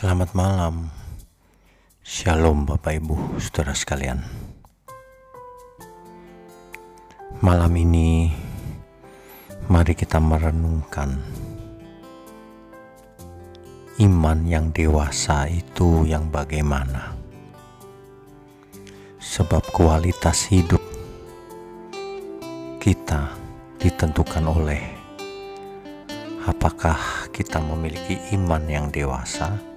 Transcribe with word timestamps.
Selamat 0.00 0.32
malam. 0.32 0.88
Shalom 2.00 2.64
Bapak 2.64 3.04
Ibu, 3.04 3.36
Saudara 3.36 3.76
sekalian. 3.76 4.24
Malam 7.44 7.68
ini 7.76 8.32
mari 9.68 9.92
kita 9.92 10.16
merenungkan 10.16 11.20
iman 14.00 14.38
yang 14.48 14.72
dewasa 14.72 15.44
itu 15.52 16.08
yang 16.08 16.32
bagaimana. 16.32 17.12
Sebab 19.20 19.68
kualitas 19.68 20.48
hidup 20.48 20.80
kita 22.80 23.36
ditentukan 23.76 24.48
oleh 24.48 24.80
apakah 26.48 27.28
kita 27.36 27.60
memiliki 27.60 28.16
iman 28.32 28.64
yang 28.64 28.88
dewasa 28.88 29.68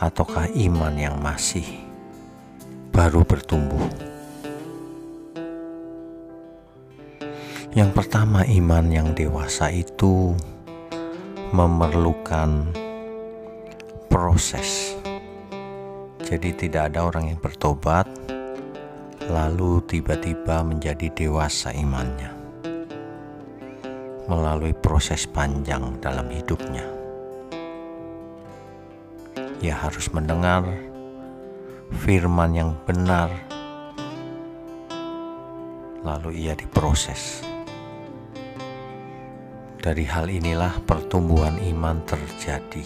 ataukah 0.00 0.48
iman 0.56 0.96
yang 0.96 1.20
masih 1.20 1.62
baru 2.88 3.20
bertumbuh. 3.20 3.84
Yang 7.76 7.90
pertama, 7.94 8.42
iman 8.48 8.86
yang 8.90 9.08
dewasa 9.12 9.70
itu 9.70 10.34
memerlukan 11.54 12.66
proses. 14.10 14.98
Jadi, 16.24 16.50
tidak 16.56 16.90
ada 16.90 17.06
orang 17.06 17.30
yang 17.30 17.38
bertobat 17.38 18.08
lalu 19.30 19.78
tiba-tiba 19.86 20.66
menjadi 20.66 21.06
dewasa 21.14 21.70
imannya 21.70 22.34
melalui 24.26 24.74
proses 24.74 25.30
panjang 25.30 26.02
dalam 26.02 26.26
hidupnya 26.26 26.99
ia 29.60 29.76
harus 29.76 30.08
mendengar 30.08 30.64
firman 32.00 32.56
yang 32.56 32.72
benar, 32.88 33.28
lalu 36.00 36.48
ia 36.48 36.56
diproses. 36.56 37.44
Dari 39.80 40.04
hal 40.08 40.32
inilah 40.32 40.80
pertumbuhan 40.88 41.60
iman 41.60 42.00
terjadi. 42.08 42.84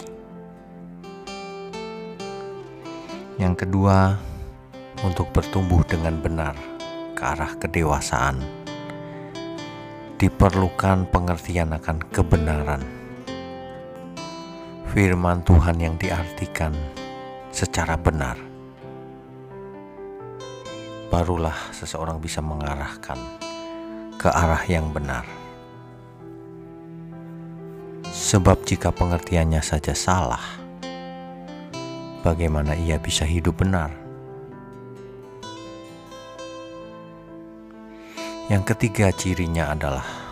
Yang 3.39 3.67
kedua, 3.67 4.19
untuk 5.07 5.31
bertumbuh 5.31 5.87
dengan 5.87 6.19
benar 6.19 6.59
ke 7.15 7.23
arah 7.23 7.55
kedewasaan, 7.55 8.43
diperlukan 10.19 11.07
pengertian 11.11 11.71
akan 11.75 12.03
kebenaran 12.11 13.04
firman 14.95 15.43
Tuhan 15.43 15.75
yang 15.83 15.99
diartikan 15.99 16.71
secara 17.51 17.99
benar, 17.99 18.39
barulah 21.11 21.75
seseorang 21.75 22.23
bisa 22.23 22.39
mengarahkan 22.39 23.19
ke 24.15 24.31
arah 24.31 24.63
yang 24.71 24.95
benar. 24.95 25.27
Sebab, 28.07 28.63
jika 28.63 28.95
pengertiannya 28.95 29.59
saja 29.67 29.99
salah, 29.99 30.63
bagaimana 32.23 32.79
ia 32.79 32.95
bisa 33.03 33.27
hidup 33.27 33.67
benar? 33.67 33.91
Yang 38.47 38.63
ketiga, 38.71 39.11
cirinya 39.11 39.75
adalah 39.75 40.24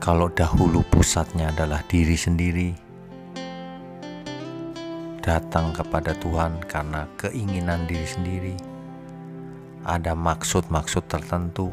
kalau 0.00 0.32
dahulu 0.32 0.80
pusatnya 0.88 1.52
adalah 1.52 1.84
diri 1.84 2.16
sendiri, 2.16 2.72
datang 5.20 5.76
kepada 5.76 6.16
Tuhan 6.16 6.56
karena 6.64 7.04
keinginan 7.20 7.84
diri 7.84 8.08
sendiri, 8.08 8.56
ada 9.84 10.16
maksud-maksud 10.16 11.04
tertentu, 11.04 11.68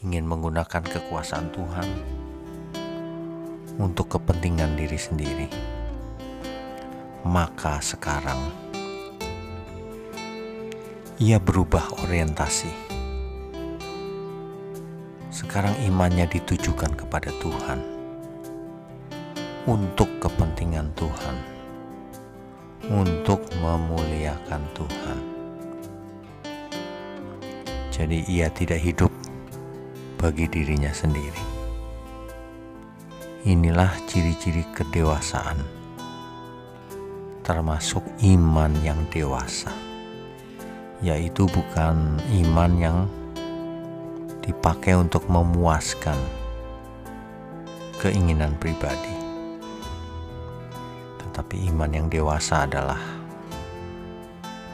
ingin 0.00 0.24
menggunakan 0.24 0.88
kekuasaan 0.88 1.52
Tuhan 1.52 1.88
untuk 3.76 4.16
kepentingan 4.16 4.72
diri 4.72 4.96
sendiri, 4.96 5.48
maka 7.28 7.76
sekarang 7.84 8.40
ia 11.20 11.36
berubah 11.36 12.08
orientasi 12.08 12.97
sekarang 15.38 15.70
imannya 15.86 16.26
ditujukan 16.26 16.98
kepada 16.98 17.30
Tuhan 17.38 17.78
untuk 19.70 20.10
kepentingan 20.18 20.90
Tuhan, 20.98 21.36
untuk 22.90 23.46
memuliakan 23.62 24.62
Tuhan. 24.74 25.18
Jadi, 27.94 28.26
ia 28.26 28.50
tidak 28.50 28.82
hidup 28.82 29.14
bagi 30.18 30.50
dirinya 30.50 30.90
sendiri. 30.90 31.46
Inilah 33.46 33.94
ciri-ciri 34.10 34.66
kedewasaan, 34.74 35.62
termasuk 37.46 38.02
iman 38.26 38.74
yang 38.82 38.98
dewasa, 39.14 39.70
yaitu 40.98 41.46
bukan 41.46 42.18
iman 42.42 42.72
yang 42.74 42.98
dipakai 44.48 44.96
untuk 44.96 45.28
memuaskan 45.28 46.16
keinginan 48.00 48.56
pribadi. 48.56 49.12
Tetapi 51.20 51.68
iman 51.68 51.92
yang 51.92 52.08
dewasa 52.08 52.64
adalah 52.64 52.96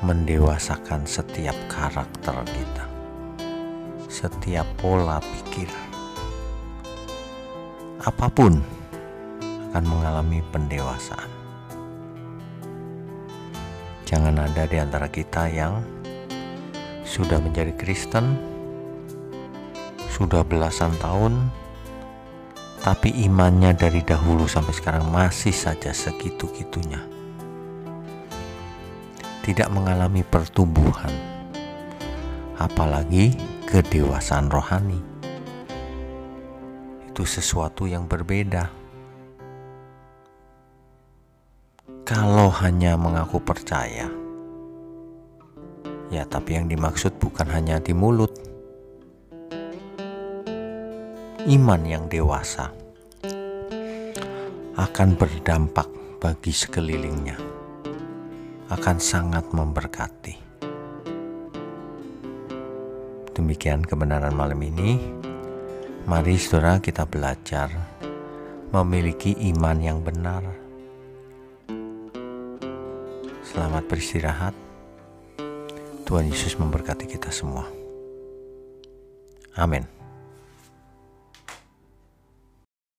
mendewasakan 0.06 1.02
setiap 1.02 1.58
karakter 1.66 2.38
kita, 2.46 2.84
setiap 4.06 4.68
pola 4.78 5.18
pikir. 5.18 5.66
Apa 7.98 8.30
pun 8.30 8.62
akan 9.74 9.84
mengalami 9.90 10.38
pendewasaan. 10.54 11.32
Jangan 14.06 14.38
ada 14.38 14.70
di 14.70 14.78
antara 14.78 15.10
kita 15.10 15.50
yang 15.50 15.82
sudah 17.02 17.42
menjadi 17.42 17.74
Kristen 17.74 18.53
sudah 20.14 20.46
belasan 20.46 20.94
tahun, 21.02 21.50
tapi 22.86 23.10
imannya 23.26 23.74
dari 23.74 23.98
dahulu 24.06 24.46
sampai 24.46 24.70
sekarang 24.70 25.10
masih 25.10 25.50
saja 25.50 25.90
segitu-gitunya. 25.90 27.02
Tidak 29.42 29.66
mengalami 29.74 30.22
pertumbuhan, 30.22 31.10
apalagi 32.54 33.34
kedewasaan 33.66 34.46
rohani. 34.46 35.02
Itu 37.10 37.26
sesuatu 37.26 37.90
yang 37.90 38.06
berbeda. 38.06 38.70
Kalau 42.06 42.54
hanya 42.62 42.94
mengaku 42.94 43.42
percaya, 43.42 44.06
ya, 46.14 46.22
tapi 46.28 46.54
yang 46.54 46.70
dimaksud 46.70 47.18
bukan 47.18 47.48
hanya 47.50 47.82
di 47.82 47.96
mulut 47.96 48.53
iman 51.44 51.84
yang 51.84 52.08
dewasa 52.08 52.72
akan 54.80 55.08
berdampak 55.12 55.84
bagi 56.16 56.48
sekelilingnya, 56.48 57.36
akan 58.72 58.96
sangat 58.96 59.52
memberkati. 59.52 60.40
Demikian 63.36 63.84
kebenaran 63.84 64.32
malam 64.32 64.56
ini. 64.64 64.96
Mari 66.04 66.36
saudara 66.40 66.80
kita 66.80 67.04
belajar 67.04 67.72
memiliki 68.72 69.36
iman 69.52 69.78
yang 69.80 70.00
benar. 70.00 70.44
Selamat 73.44 73.84
beristirahat. 73.84 74.56
Tuhan 76.08 76.28
Yesus 76.28 76.56
memberkati 76.56 77.04
kita 77.04 77.28
semua. 77.28 77.68
Amin. 79.56 79.93